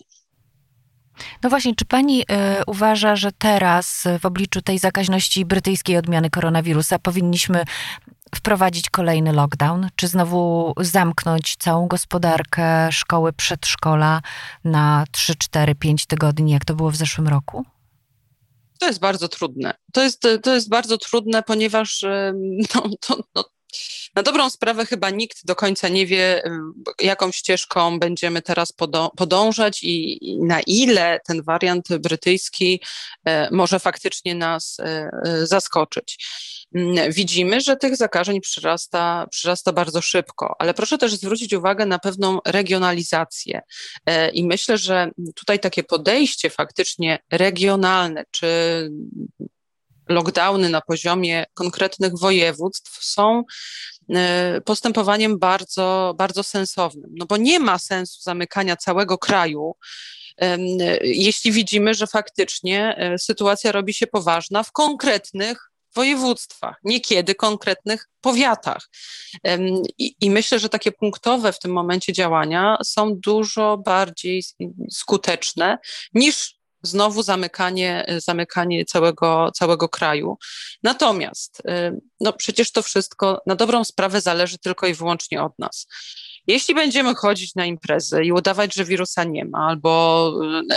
No 1.43 1.50
właśnie, 1.50 1.75
czy 1.75 1.85
pani 1.85 2.21
y, 2.21 2.25
uważa, 2.67 3.15
że 3.15 3.31
teraz 3.31 4.03
w 4.19 4.25
obliczu 4.25 4.62
tej 4.62 4.79
zakaźności 4.79 5.45
brytyjskiej 5.45 5.97
odmiany 5.97 6.29
koronawirusa 6.29 7.00
powinniśmy 7.00 7.63
wprowadzić 8.36 8.90
kolejny 8.90 9.34
lockdown? 9.34 9.90
Czy 9.96 10.08
znowu 10.08 10.74
zamknąć 10.78 11.56
całą 11.60 11.88
gospodarkę, 11.88 12.92
szkoły, 12.92 13.34
przedszkola 13.34 14.22
na 14.63 15.06
3, 15.12 15.36
4, 15.36 15.75
5 15.75 16.06
tygodni, 16.06 16.52
jak 16.52 16.66
to 16.66 16.74
było 16.75 16.92
w 16.92 16.96
zeszłym 16.96 17.28
roku? 17.28 17.66
To 18.80 18.88
jest 18.88 19.00
bardzo 19.00 19.28
trudne. 19.28 19.74
To 19.94 20.04
jest, 20.04 20.22
to 20.44 20.54
jest 20.54 20.70
bardzo 20.70 20.98
trudne, 20.98 21.44
ponieważ 21.44 22.06
no, 22.75 22.90
to, 23.00 23.24
no, 23.36 23.44
na 24.16 24.24
dobrą 24.24 24.50
sprawę 24.50 24.86
chyba 24.86 25.10
nikt 25.10 25.46
do 25.46 25.56
końca 25.56 25.88
nie 25.88 26.06
wie, 26.06 26.44
jaką 27.02 27.32
ścieżką 27.32 28.00
będziemy 28.00 28.42
teraz 28.42 28.74
podążać 29.18 29.84
i, 29.84 30.25
i 30.32 30.44
na 30.44 30.62
ile 30.62 31.20
ten 31.28 31.44
wariant 31.44 31.88
brytyjski 31.98 32.82
e, 33.25 33.50
może 33.52 33.80
faktycznie 33.80 34.36
nas 34.36 34.80
e, 34.80 35.10
e, 35.25 35.48
zaskoczyć. 35.48 36.25
Mm, 36.75 37.12
widzimy, 37.12 37.62
że 37.62 37.77
tych 37.77 37.96
zakażeń 37.96 38.42
przyrasta, 38.42 39.27
przyrasta 39.32 39.74
bardzo 39.74 40.01
szybko, 40.01 40.56
ale 40.60 40.74
proszę 40.74 40.98
też 40.98 41.15
zwrócić 41.15 41.53
uwagę 41.53 41.86
na 41.86 42.00
pewną 42.00 42.39
regionalizację. 42.46 43.62
I 44.34 44.44
myślę, 44.44 44.77
że 44.77 45.12
tutaj 45.36 45.60
takie 45.60 45.84
podejście 45.84 46.50
faktycznie 46.50 47.20
regionalne, 47.32 48.24
czy 48.32 48.48
lockdowny 50.10 50.70
na 50.70 50.82
poziomie 50.82 51.46
konkretnych 51.53 52.20
województw 52.20 53.06
są 53.06 53.44
e, 54.10 54.62
postępowaniem 54.65 55.39
bardzo, 55.39 56.15
bardzo 56.18 56.44
sensownym, 56.44 57.12
no 57.18 57.25
bo 57.25 57.38
nie 57.38 57.60
ma 57.60 57.80
sensu 57.80 58.22
zamykania 58.22 58.75
całego 58.75 59.18
kraju, 59.18 59.75
jeśli 61.01 61.51
widzimy, 61.51 61.94
że 61.94 62.08
faktycznie 62.08 62.96
e, 62.98 63.18
sytuacja 63.20 63.72
robi 63.72 63.94
się 63.94 64.08
poważna 64.08 64.63
w 64.63 64.72
konkretnych 64.72 65.73
województwach, 65.95 66.75
niekiedy 66.83 67.35
konkretnych 67.35 68.09
powiatach. 68.21 68.89
I, 69.97 70.15
I, 70.21 70.29
myślę, 70.29 70.59
że 70.59 70.69
takie 70.69 70.91
punktowe 70.91 71.53
w 71.53 71.59
tym 71.59 71.71
momencie 71.71 72.13
działania 72.13 72.77
są 72.83 73.15
dużo 73.15 73.77
bardziej 73.77 74.43
skuteczne 74.91 75.77
niż 76.13 76.55
znowu 76.83 77.23
zamykanie, 77.23 78.05
zamykanie 78.17 78.85
całego, 78.85 79.51
całego 79.55 79.89
kraju. 79.89 80.38
Natomiast 80.83 81.59
y, 81.59 82.01
no 82.19 82.33
przecież 82.33 82.71
to 82.71 82.81
wszystko 82.81 83.41
na 83.47 83.55
dobrą 83.55 83.83
sprawę 83.83 84.21
zależy 84.21 84.57
tylko 84.57 84.88
i 84.88 84.93
wyłącznie 84.93 85.43
od 85.43 85.59
nas. 85.59 85.88
Jeśli 86.47 86.75
będziemy 86.75 87.15
chodzić 87.15 87.55
na 87.55 87.65
imprezy 87.65 88.23
i 88.23 88.31
udawać, 88.31 88.75
że 88.75 88.85
wirusa 88.85 89.23
nie 89.23 89.45
ma, 89.45 89.67
albo 89.67 90.33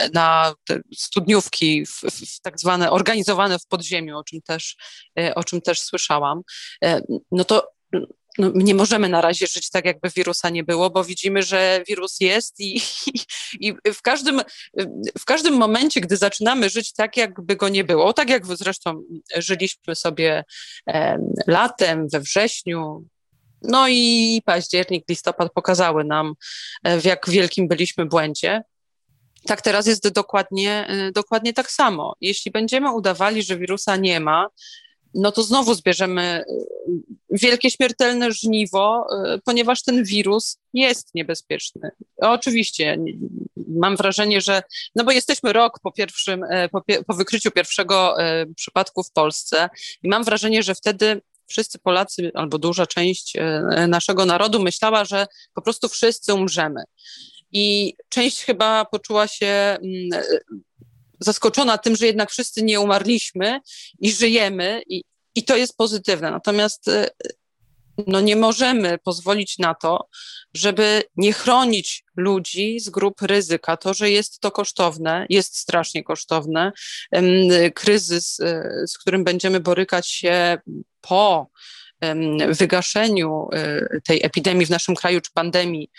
y, 0.07 0.11
na 0.15 0.55
studniówki 0.95 1.87
w, 1.87 2.01
w 2.01 2.41
tak 2.41 2.61
zwane 2.61 2.91
organizowane 2.91 3.59
w 3.59 3.67
podziemiu, 3.67 4.19
o 4.19 4.25
czym 4.25 4.43
też, 4.43 4.77
y, 5.21 5.35
o 5.35 5.45
czym 5.45 5.61
też 5.61 5.81
słyszałam, 5.81 6.43
no 7.33 7.45
to 7.45 7.77
no, 8.39 8.51
nie 8.55 8.75
możemy 8.75 9.09
na 9.09 9.21
razie 9.21 9.47
żyć 9.47 9.71
tak, 9.71 9.85
jakby 9.85 10.11
wirusa 10.17 10.51
nie 10.51 10.65
było, 10.65 10.91
bo 10.91 11.05
widzimy, 11.05 11.43
że 11.43 11.83
wirus 11.89 12.21
jest 12.21 12.61
i, 12.61 12.77
i, 12.77 13.21
i, 13.85 13.93
w, 13.93 14.03
każdym, 14.03 14.43
w 15.19 15.25
każdym 15.25 15.55
momencie, 15.55 16.01
gdy 16.01 16.17
zaczynamy 16.17 16.71
żyć 16.71 16.93
tak, 16.93 17.17
jakby 17.17 17.57
go 17.57 17.69
nie 17.69 17.85
było, 17.85 18.13
tak 18.13 18.31
jak 18.31 18.47
zresztą 18.47 19.03
żyliśmy 19.37 19.95
sobie 19.95 20.45
e, 20.89 21.19
latem, 21.47 22.09
we 22.09 22.21
wrześniu, 22.21 23.05
no 23.63 23.89
i 23.89 24.43
październik, 24.45 25.09
listopad 25.09 25.53
pokazały 25.53 26.05
nam, 26.05 26.35
e, 26.85 27.01
w 27.01 27.05
jak 27.05 27.31
wielkim 27.31 27.69
byliśmy 27.69 28.07
błędzie. 28.07 28.63
Tak 29.47 29.63
teraz 29.63 29.87
jest 29.87 30.09
dokładnie, 30.09 30.87
e, 30.89 31.13
dokładnie 31.13 31.53
tak 31.53 31.71
samo. 31.71 32.15
Jeśli 32.21 32.51
będziemy 32.51 32.93
udawali, 32.93 33.43
że 33.43 33.59
wirusa 33.59 33.97
nie 33.97 34.21
ma, 34.21 34.49
no 35.15 35.33
to 35.33 35.43
znowu 35.43 35.75
zbierzemy 35.75 36.45
y, 36.51 36.99
wielkie 37.31 37.71
śmiertelne 37.71 38.33
żniwo, 38.33 39.07
ponieważ 39.45 39.83
ten 39.83 40.05
wirus 40.05 40.59
jest 40.75 41.15
niebezpieczny. 41.15 41.91
Oczywiście 42.17 42.99
mam 43.69 43.97
wrażenie, 43.97 44.41
że, 44.41 44.63
no 44.95 45.05
bo 45.05 45.13
jesteśmy 45.13 45.53
rok 45.53 45.81
po 45.83 45.93
pierwszym, 45.93 46.45
e, 46.51 46.69
po, 46.69 46.83
po 47.07 47.15
wykryciu 47.15 47.51
pierwszego 47.51 48.23
e, 48.23 48.47
przypadku 48.47 49.03
w 49.03 49.13
Polsce 49.13 49.69
i 50.03 50.09
mam 50.09 50.25
wrażenie, 50.25 50.63
że 50.63 50.75
wtedy 50.75 51.21
wszyscy 51.47 51.79
Polacy, 51.79 52.31
albo 52.35 52.59
duża 52.59 52.87
część 52.87 53.37
e, 53.37 53.87
naszego 53.89 54.27
narodu 54.27 54.63
myślała, 54.63 55.05
że 55.05 55.27
po 55.55 55.63
prostu 55.63 55.89
wszyscy 55.89 56.35
umrzemy. 56.35 56.83
I 57.53 57.95
część 58.09 58.45
chyba 58.45 58.85
poczuła 58.85 59.29
się 59.29 59.47
mm, 59.47 60.25
zaskoczona 61.21 61.79
tym, 61.79 61.97
że 61.97 62.07
jednak 62.07 62.31
wszyscy 62.31 62.63
nie 62.63 62.81
umarliśmy 62.81 63.61
i 63.99 64.13
żyjemy 64.13 64.83
i, 64.89 65.03
i 65.35 65.45
to 65.45 65.57
jest 65.57 65.77
pozytywne. 65.77 66.31
Natomiast 66.31 66.89
y, 66.89 67.09
no 68.07 68.21
nie 68.21 68.37
możemy 68.37 68.99
pozwolić 68.99 69.59
na 69.59 69.75
to, 69.75 70.09
żeby 70.55 71.03
nie 71.17 71.33
chronić 71.33 72.05
ludzi 72.17 72.81
z 72.81 72.89
grup 72.89 73.23
ryzyka. 73.23 73.77
To, 73.77 73.95
że 73.95 74.11
jest 74.11 74.41
to 74.41 74.51
kosztowne, 74.51 75.27
jest 75.29 75.59
strasznie 75.59 76.05
kosztowne. 76.05 76.73
Kryzys, 77.75 78.41
y, 78.41 78.85
z 78.87 78.99
którym 78.99 79.25
będziemy 79.25 79.61
borykać 79.61 80.09
się 80.09 80.59
po 81.01 81.51
wygaszeniu 82.49 83.49
y, 83.55 84.01
tej 84.01 84.21
epidemii 84.25 84.67
w 84.67 84.71
naszym 84.71 84.95
kraju, 84.95 85.21
czy 85.21 85.31
pandemii 85.35 85.91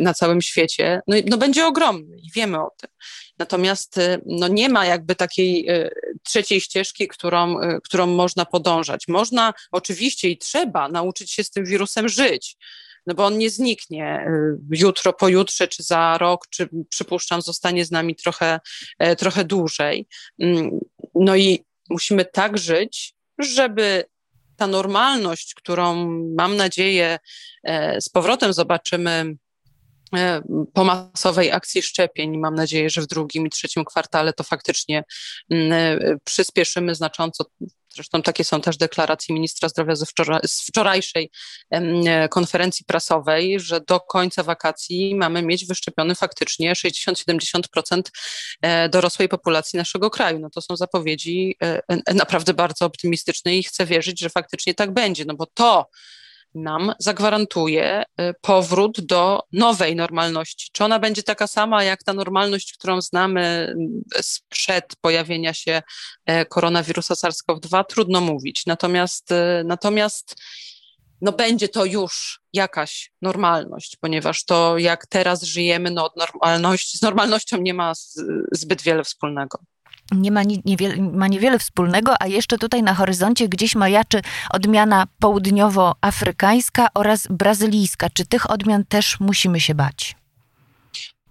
na 0.00 0.14
całym 0.14 0.42
świecie, 0.42 1.00
no, 1.06 1.16
no 1.26 1.38
będzie 1.38 1.66
ogromny 1.66 2.16
i 2.16 2.30
wiemy 2.34 2.58
o 2.58 2.70
tym. 2.80 2.90
Natomiast 3.38 3.98
y, 3.98 4.22
no 4.26 4.48
nie 4.48 4.68
ma 4.68 4.86
jakby 4.86 5.14
takiej 5.14 5.70
y, 5.70 5.90
trzeciej 6.22 6.60
ścieżki, 6.60 7.08
którą, 7.08 7.56
którą 7.84 8.06
można 8.06 8.44
podążać. 8.44 9.08
Można 9.08 9.54
oczywiście 9.72 10.28
i 10.28 10.38
trzeba 10.38 10.88
nauczyć 10.88 11.30
się 11.30 11.44
z 11.44 11.50
tym 11.50 11.64
wirusem 11.64 12.08
żyć 12.08 12.56
no 13.06 13.14
bo 13.14 13.26
on 13.26 13.38
nie 13.38 13.50
zniknie 13.50 14.26
jutro, 14.70 15.12
pojutrze, 15.12 15.68
czy 15.68 15.82
za 15.82 16.18
rok, 16.18 16.46
czy 16.50 16.68
przypuszczam, 16.88 17.42
zostanie 17.42 17.84
z 17.84 17.90
nami 17.90 18.16
trochę, 18.16 18.60
e, 18.98 19.16
trochę 19.16 19.44
dłużej. 19.44 20.06
Mm, 20.40 20.70
no 21.14 21.36
i 21.36 21.64
musimy 21.90 22.24
tak 22.24 22.58
żyć, 22.58 23.14
żeby 23.38 24.04
ta 24.56 24.66
normalność, 24.66 25.54
którą 25.54 26.10
mam 26.36 26.56
nadzieję 26.56 27.18
e, 27.64 28.00
z 28.00 28.08
powrotem 28.08 28.52
zobaczymy 28.52 29.36
e, 30.16 30.42
po 30.72 30.84
masowej 30.84 31.52
akcji 31.52 31.82
szczepień. 31.82 32.38
Mam 32.38 32.54
nadzieję, 32.54 32.90
że 32.90 33.02
w 33.02 33.06
drugim 33.06 33.46
i 33.46 33.50
trzecim 33.50 33.84
kwartale 33.84 34.32
to 34.32 34.44
faktycznie 34.44 35.04
mm, 35.50 35.72
e, 35.72 36.16
przyspieszymy 36.24 36.94
znacząco 36.94 37.44
Zresztą 37.94 38.22
takie 38.22 38.44
są 38.44 38.60
też 38.60 38.76
deklaracje 38.76 39.34
ministra 39.34 39.68
zdrowia 39.68 39.96
ze 39.96 40.06
wczoraj, 40.06 40.40
z 40.46 40.60
wczorajszej 40.60 41.30
konferencji 42.30 42.84
prasowej, 42.86 43.60
że 43.60 43.80
do 43.80 44.00
końca 44.00 44.42
wakacji 44.42 45.14
mamy 45.14 45.42
mieć 45.42 45.66
wyszczepiony 45.66 46.14
faktycznie 46.14 46.72
60-70% 46.72 48.02
e, 48.62 48.88
dorosłej 48.88 49.28
populacji 49.28 49.76
naszego 49.76 50.10
kraju. 50.10 50.38
No 50.38 50.50
to 50.50 50.60
są 50.60 50.76
zapowiedzi 50.76 51.56
e, 51.62 51.80
e, 51.88 52.14
naprawdę 52.14 52.54
bardzo 52.54 52.86
optymistyczne 52.86 53.56
i 53.56 53.62
chcę 53.62 53.86
wierzyć, 53.86 54.20
że 54.20 54.30
faktycznie 54.30 54.74
tak 54.74 54.94
będzie, 54.94 55.24
no 55.24 55.34
bo 55.34 55.46
to 55.46 55.88
nam 56.54 56.92
zagwarantuje 56.98 58.02
y, 58.02 58.34
powrót 58.40 59.00
do 59.00 59.40
nowej 59.52 59.96
normalności. 59.96 60.68
Czy 60.72 60.84
ona 60.84 60.98
będzie 60.98 61.22
taka 61.22 61.46
sama 61.46 61.84
jak 61.84 62.02
ta 62.02 62.12
normalność, 62.12 62.72
którą 62.72 63.00
znamy 63.00 63.40
mm, 63.40 64.02
sprzed 64.20 64.96
pojawienia 65.00 65.54
się 65.54 65.82
e, 66.26 66.46
koronawirusa 66.46 67.14
SARS-CoV-2? 67.14 67.84
Trudno 67.84 68.20
mówić. 68.20 68.66
Natomiast, 68.66 69.30
y, 69.30 69.64
natomiast 69.64 70.36
no 71.20 71.32
będzie 71.32 71.68
to 71.68 71.84
już 71.84 72.40
jakaś 72.52 73.12
normalność, 73.22 73.96
ponieważ 74.00 74.44
to 74.44 74.78
jak 74.78 75.06
teraz 75.06 75.42
żyjemy, 75.42 75.90
no 75.90 76.04
od 76.04 76.16
normalności, 76.16 76.98
z 76.98 77.02
normalnością 77.02 77.56
nie 77.56 77.74
ma 77.74 77.92
zbyt 78.52 78.82
wiele 78.82 79.04
wspólnego 79.04 79.58
nie 80.12 80.30
ma, 80.30 80.42
niewiele, 80.64 80.96
ma 80.96 81.28
niewiele 81.28 81.58
wspólnego, 81.58 82.14
a 82.20 82.26
jeszcze 82.26 82.58
tutaj 82.58 82.82
na 82.82 82.94
horyzoncie 82.94 83.48
gdzieś 83.48 83.74
majaczy 83.74 84.20
odmiana 84.50 85.06
południowoafrykańska 85.18 86.88
oraz 86.94 87.26
brazylijska. 87.30 88.10
Czy 88.10 88.26
tych 88.26 88.50
odmian 88.50 88.84
też 88.84 89.20
musimy 89.20 89.60
się 89.60 89.74
bać? 89.74 90.16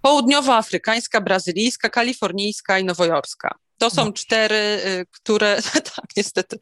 Południowoafrykańska, 0.02 1.20
brazylijska, 1.20 1.88
kalifornijska 1.88 2.78
i 2.78 2.84
nowojorska. 2.84 3.54
To 3.78 3.90
są 3.90 4.04
no. 4.04 4.12
cztery, 4.12 4.80
y, 4.86 5.06
które, 5.10 5.62
tak 5.96 6.06
niestety, 6.16 6.58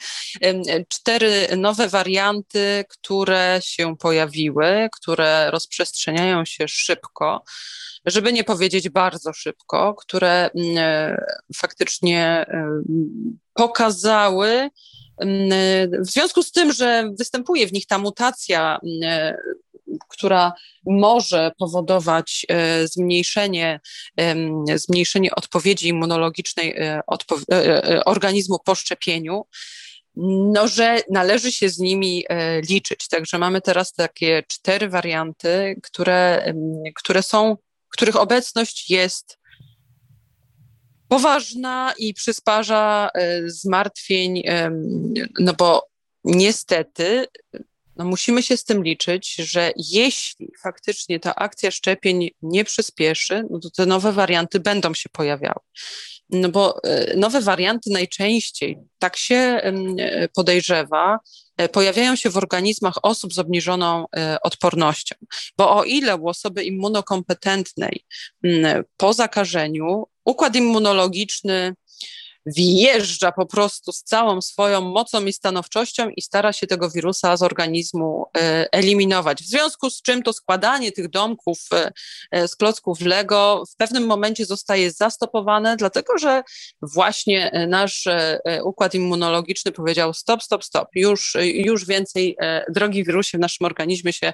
cztery 0.88 1.49
nowe 1.57 1.88
warianty, 1.88 2.85
które 2.88 3.61
się 3.64 3.97
pojawiły, 3.97 4.88
które 4.92 5.50
rozprzestrzeniają 5.50 6.45
się 6.45 6.69
szybko 6.69 7.45
żeby 8.04 8.33
nie 8.33 8.45
powiedzieć 8.45 8.88
bardzo 8.88 9.33
szybko, 9.33 9.95
które 9.95 10.50
mm, 10.54 10.78
e, 10.78 11.25
faktycznie 11.57 12.47
pokazały, 13.54 14.71
w 16.00 16.07
związku 16.11 16.42
z 16.42 16.52
tym, 16.52 16.73
że 16.73 17.11
występuje 17.19 17.66
w 17.66 17.73
nich 17.73 17.87
ta 17.87 17.99
mutacja, 17.99 18.81
e, 19.04 19.37
która 20.08 20.52
może 20.87 21.50
powodować 21.58 22.46
e, 22.49 22.88
zmniejszenie, 22.88 23.80
zmniejszenie 24.75 25.34
odpowiedzi 25.34 25.88
immunologicznej 25.88 26.76
organizmu 28.06 28.58
po 28.64 28.75
szczepieniu, 28.75 29.46
no, 30.52 30.68
że 30.68 30.99
należy 31.11 31.52
się 31.52 31.68
z 31.68 31.78
nimi 31.78 32.25
liczyć. 32.68 33.08
Także 33.08 33.38
mamy 33.38 33.61
teraz 33.61 33.92
takie 33.92 34.42
cztery 34.49 34.88
warianty, 34.88 35.80
które, 35.82 36.54
które 36.94 37.22
są 37.22 37.56
których 37.92 38.16
obecność 38.16 38.90
jest 38.90 39.38
poważna 41.08 41.94
i 41.99 42.14
przysparza 42.14 43.11
e, 43.14 43.42
zmartwień, 43.50 44.42
no 45.40 45.52
bo 45.52 45.87
niestety 46.25 47.26
no 47.96 48.04
musimy 48.04 48.42
się 48.42 48.56
z 48.56 48.64
tym 48.64 48.84
liczyć, 48.84 49.34
że 49.34 49.72
jeśli 49.76 50.49
faktycznie 50.62 51.20
ta 51.20 51.34
akcja 51.34 51.70
szczepień 51.70 52.30
nie 52.42 52.64
przyspieszy, 52.64 53.44
no 53.50 53.58
to 53.58 53.70
te 53.70 53.87
nowe 53.87 54.12
warianty 54.12 54.61
będą 54.61 54.94
się 54.94 55.08
pojawiały. 55.08 55.61
No 56.30 56.49
bo 56.49 56.84
e, 56.84 57.16
nowe 57.16 57.40
warianty 57.40 57.90
najczęściej, 57.90 58.78
tak 58.99 59.16
się 59.16 59.61
podejrzewa, 60.34 61.18
e, 61.56 61.68
pojawiają 61.68 62.16
się 62.16 62.30
w 62.30 62.37
organizmach 62.37 62.94
osób 63.02 63.34
z 63.34 63.38
obniżoną 63.38 64.06
e, 64.16 64.37
odpornością. 64.42 65.14
Bo 65.56 65.76
o 65.76 65.84
ile 65.84 66.17
u 66.17 66.28
osoby 66.28 66.64
immunokompetentnej 66.64 68.04
po 68.97 69.12
zakażeniu 69.12 70.04
układ 70.25 70.56
immunologiczny 70.56 71.75
wjeżdża 72.47 73.33
po 73.33 73.47
prostu 73.47 73.93
z 73.93 74.02
całą 74.02 74.41
swoją 74.41 74.81
mocą 74.81 75.25
i 75.25 75.33
stanowczością 75.33 76.09
i 76.09 76.23
stara 76.23 76.52
się 76.52 76.67
tego 76.67 76.91
wirusa 76.91 77.37
z 77.37 77.43
organizmu 77.43 78.26
e, 78.37 78.73
eliminować. 78.73 79.43
W 79.43 79.47
związku 79.47 79.91
z 79.91 80.02
czym 80.02 80.23
to 80.23 80.33
składanie 80.33 80.93
tych 80.93 81.11
domków 81.11 81.59
e, 81.73 81.93
e, 82.31 82.49
z 82.49 82.57
klocków 82.57 83.00
Lego 83.00 83.65
w 83.73 83.76
pewnym 83.76 84.07
momencie 84.07 84.47
zostaje 84.47 84.91
zastopowane, 84.91 85.76
dlatego 85.76 86.19
że 86.19 86.43
właśnie 86.83 87.67
nasz 87.69 88.09
układ 88.65 88.95
immunologiczny 88.95 89.73
powiedział 89.73 90.15
stop, 90.15 90.43
stop, 90.43 90.65
stop, 90.65 90.89
już, 90.95 91.37
już 91.55 91.87
więcej 91.87 92.37
drogi 92.69 93.05
wirusie 93.05 93.39
w 93.39 93.41
naszym 93.41 93.67
organizmie 93.67 94.13
się 94.13 94.33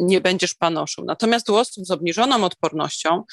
nie 0.00 0.20
będziesz 0.20 0.54
panoszył. 0.54 1.04
Natomiast 1.04 1.50
u 1.50 1.56
osób 1.56 1.86
z 1.86 1.90
obniżoną 1.90 2.44
odpornością, 2.44 3.24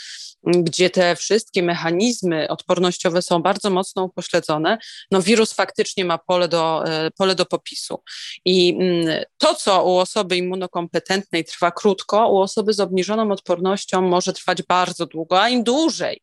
gdzie 0.43 0.89
te 0.89 1.15
wszystkie 1.15 1.63
mechanizmy 1.63 2.47
odpornościowe 2.47 3.21
są 3.21 3.41
bardzo 3.41 3.69
mocno 3.69 3.94
upośledzone, 4.03 4.77
no 5.11 5.21
wirus 5.21 5.53
faktycznie 5.53 6.05
ma 6.05 6.17
pole 6.17 6.47
do, 6.47 6.83
e, 6.87 7.11
pole 7.11 7.35
do 7.35 7.45
popisu. 7.45 8.03
I 8.45 8.77
mm, 8.79 9.23
to, 9.37 9.55
co 9.55 9.83
u 9.83 9.97
osoby 9.97 10.37
immunokompetentnej 10.37 11.45
trwa 11.45 11.71
krótko, 11.71 12.29
u 12.29 12.37
osoby 12.37 12.73
z 12.73 12.79
obniżoną 12.79 13.31
odpornością 13.31 14.01
może 14.01 14.33
trwać 14.33 14.63
bardzo 14.63 15.05
długo, 15.05 15.41
a 15.41 15.49
im 15.49 15.63
dłużej 15.63 16.21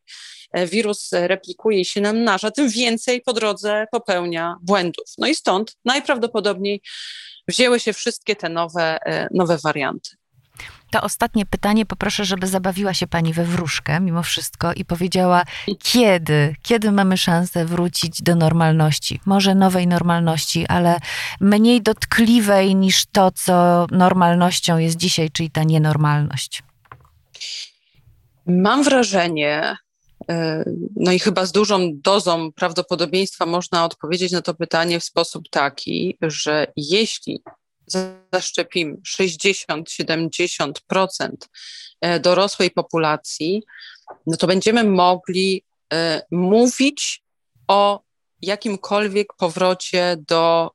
e, 0.51 0.67
wirus 0.67 1.09
replikuje 1.11 1.79
i 1.79 1.85
się 1.85 2.01
namnaża, 2.01 2.51
tym 2.51 2.69
więcej 2.69 3.21
po 3.21 3.33
drodze 3.33 3.85
popełnia 3.91 4.55
błędów. 4.61 5.05
No 5.17 5.27
i 5.27 5.35
stąd 5.35 5.77
najprawdopodobniej 5.85 6.81
wzięły 7.47 7.79
się 7.79 7.93
wszystkie 7.93 8.35
te 8.35 8.49
nowe, 8.49 8.99
e, 9.05 9.27
nowe 9.31 9.57
warianty 9.57 10.22
to 10.93 11.01
ostatnie 11.01 11.45
pytanie 11.45 11.85
poproszę, 11.85 12.25
żeby 12.25 12.47
zabawiła 12.47 12.93
się 12.93 13.07
pani 13.07 13.33
we 13.33 13.45
wróżkę 13.45 13.99
mimo 13.99 14.23
wszystko 14.23 14.73
i 14.73 14.85
powiedziała, 14.85 15.43
kiedy, 15.79 16.55
kiedy 16.61 16.91
mamy 16.91 17.17
szansę 17.17 17.65
wrócić 17.65 18.21
do 18.21 18.35
normalności. 18.35 19.19
Może 19.25 19.55
nowej 19.55 19.87
normalności, 19.87 20.67
ale 20.67 20.99
mniej 21.39 21.81
dotkliwej 21.81 22.75
niż 22.75 23.05
to, 23.05 23.31
co 23.31 23.87
normalnością 23.91 24.77
jest 24.77 24.97
dzisiaj, 24.97 25.29
czyli 25.31 25.51
ta 25.51 25.63
nienormalność. 25.63 26.63
Mam 28.45 28.83
wrażenie, 28.83 29.77
y, 30.21 30.35
no 30.95 31.11
i 31.11 31.19
chyba 31.19 31.45
z 31.45 31.51
dużą 31.51 31.89
dozą 31.93 32.51
prawdopodobieństwa 32.51 33.45
można 33.45 33.85
odpowiedzieć 33.85 34.31
na 34.31 34.41
to 34.41 34.53
pytanie 34.53 34.99
w 34.99 35.03
sposób 35.03 35.43
taki, 35.49 36.17
że 36.21 36.67
jeśli 36.75 37.41
zaszczepimy 38.33 38.97
60-70% 39.17 41.29
e, 42.01 42.19
dorosłej 42.19 42.71
populacji, 42.71 43.63
no 44.27 44.37
to 44.37 44.47
będziemy 44.47 44.83
mogli 44.83 45.63
e, 45.93 46.21
mówić 46.31 47.23
o 47.67 48.03
jakimkolwiek 48.41 49.33
powrocie 49.33 50.17
do 50.27 50.71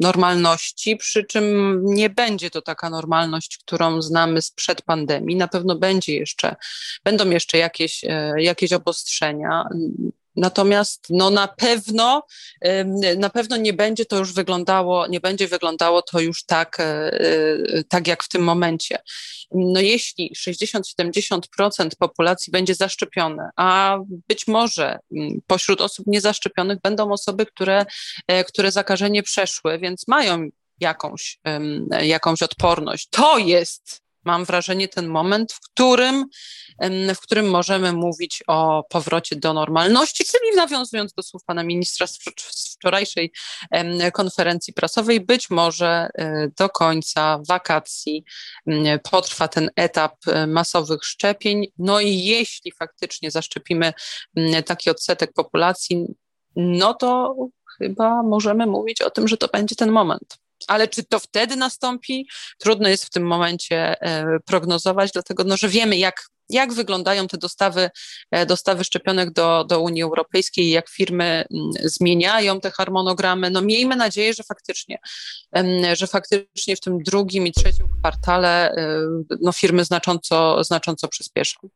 normalności, 0.00 0.96
przy 0.96 1.24
czym 1.24 1.78
nie 1.84 2.10
będzie 2.10 2.50
to 2.50 2.62
taka 2.62 2.90
normalność, 2.90 3.58
którą 3.58 4.02
znamy 4.02 4.42
sprzed 4.42 4.82
pandemii. 4.82 5.36
Na 5.36 5.48
pewno 5.48 5.76
będzie 5.76 6.16
jeszcze, 6.16 6.56
będą 7.04 7.30
jeszcze 7.30 7.58
jakieś, 7.58 8.04
e, 8.04 8.34
jakieś 8.38 8.72
obostrzenia. 8.72 9.68
Natomiast 10.36 11.06
no 11.10 11.30
na 11.30 11.48
pewno 11.48 12.22
na 13.16 13.30
pewno 13.30 13.56
nie 13.56 13.72
będzie 13.72 14.06
to 14.06 14.18
już 14.18 14.34
wyglądało, 14.34 15.06
nie 15.06 15.20
będzie 15.20 15.48
wyglądało 15.48 16.02
to 16.02 16.20
już 16.20 16.44
tak, 16.44 16.80
e, 16.80 16.84
e, 16.84 17.84
tak 17.88 18.06
jak 18.06 18.24
w 18.24 18.28
tym 18.28 18.42
momencie. 18.42 18.98
No 19.50 19.80
jeśli 19.80 20.32
60-70% 20.36 21.96
populacji 21.98 22.50
będzie 22.50 22.74
zaszczepione, 22.74 23.50
a 23.56 23.98
być 24.28 24.46
może 24.46 24.98
pośród 25.46 25.80
osób 25.80 26.06
niezaszczepionych 26.06 26.78
będą 26.82 27.12
osoby, 27.12 27.46
które, 27.46 27.86
e, 28.28 28.44
które 28.44 28.72
zakażenie 28.72 29.22
przeszły, 29.22 29.78
więc 29.78 30.08
mają 30.08 30.48
jakąś, 30.80 31.38
jakąś 32.02 32.42
odporność. 32.42 33.08
To 33.10 33.38
jest 33.38 34.01
mam 34.24 34.44
wrażenie, 34.44 34.88
ten 34.88 35.06
moment, 35.06 35.52
w 35.52 35.60
którym, 35.60 36.24
w 37.14 37.20
którym 37.20 37.50
możemy 37.50 37.92
mówić 37.92 38.42
o 38.46 38.84
powrocie 38.88 39.36
do 39.36 39.52
normalności, 39.52 40.24
czyli 40.24 40.56
nawiązując 40.56 41.12
do 41.12 41.22
słów 41.22 41.44
pana 41.44 41.62
ministra 41.62 42.06
z 42.06 42.18
wczorajszej 42.78 43.32
konferencji 44.12 44.74
prasowej, 44.74 45.20
być 45.20 45.50
może 45.50 46.08
e, 46.14 46.48
do 46.58 46.68
końca 46.68 47.38
wakacji 47.48 48.24
potrwa 49.10 49.48
ten 49.48 49.70
etap 49.76 50.14
e, 50.26 50.46
masowych 50.46 51.04
szczepień. 51.04 51.66
No 51.78 52.00
i 52.00 52.18
jeśli 52.18 52.72
faktycznie 52.72 53.30
zaszczepimy 53.30 53.92
taki 54.66 54.90
odsetek 54.90 55.32
populacji, 55.32 56.06
no 56.56 56.94
to 56.94 57.34
chyba 57.78 58.22
możemy 58.22 58.66
mówić 58.66 59.02
o 59.02 59.10
tym, 59.10 59.28
że 59.28 59.36
to 59.36 59.48
będzie 59.48 59.76
ten 59.76 59.90
moment. 59.90 60.38
Ale 60.68 60.88
czy 60.88 61.04
to 61.04 61.18
wtedy 61.18 61.56
nastąpi? 61.56 62.28
Trudno 62.58 62.88
jest 62.88 63.04
w 63.04 63.10
tym 63.10 63.26
momencie 63.26 63.94
prognozować, 64.46 65.12
dlatego 65.12 65.44
no, 65.44 65.56
że 65.56 65.68
wiemy, 65.68 65.96
jak 65.96 66.32
jak 66.52 66.72
wyglądają 66.72 67.28
te 67.28 67.38
dostawy, 67.38 67.90
e, 68.30 68.46
dostawy 68.46 68.84
szczepionek 68.84 69.32
do, 69.32 69.64
do 69.64 69.80
Unii 69.80 70.02
Europejskiej, 70.02 70.70
jak 70.70 70.88
firmy 70.88 71.24
mm, 71.24 71.70
zmieniają 71.84 72.60
te 72.60 72.70
harmonogramy. 72.70 73.50
No 73.50 73.62
miejmy 73.62 73.96
nadzieję, 73.96 74.34
że 74.34 74.42
faktycznie, 74.42 74.98
że 75.92 76.06
faktycznie 76.06 76.76
w 76.76 76.80
tym 76.80 76.98
drugim 77.02 77.46
i 77.46 77.52
trzecim 77.52 77.86
kwartale 77.98 78.70
e, 78.70 79.00
no, 79.40 79.52
firmy 79.52 79.84
znacząco, 79.84 80.64
znacząco 80.64 81.08
przyspieszą. 81.08 81.68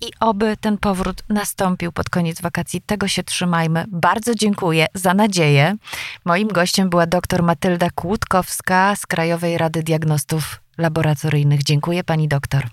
I 0.00 0.10
oby 0.20 0.56
ten 0.60 0.78
powrót 0.78 1.22
nastąpił 1.28 1.92
pod 1.92 2.10
koniec 2.10 2.40
wakacji. 2.40 2.82
Tego 2.86 3.08
się 3.08 3.22
trzymajmy. 3.22 3.84
Bardzo 3.88 4.34
dziękuję 4.34 4.86
za 4.94 5.14
nadzieję. 5.14 5.76
Moim 6.24 6.48
gościem 6.48 6.90
była 6.90 7.06
dr 7.06 7.42
Matylda 7.42 7.90
Kłódkowska 7.90 8.96
z 8.96 9.06
Krajowej 9.06 9.58
Rady 9.58 9.82
Diagnostów 9.82 10.60
Laboratoryjnych. 10.78 11.62
Dziękuję 11.62 12.04
pani 12.04 12.28
doktor. 12.28 12.66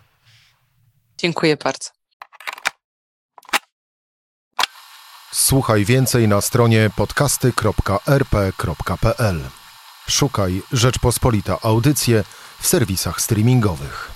Dziękuję 1.18 1.58
bardzo. 1.58 1.90
Słuchaj 5.32 5.86
więcej 5.86 6.28
na 6.28 6.42
stronie 6.42 6.90
podcasty.rp.pl. 6.96 9.42
Szukaj 10.10 10.62
Rzeczpospolita 10.72 11.58
Audycje 11.62 12.24
w 12.60 12.68
serwisach 12.68 13.22
streamingowych. 13.22 14.13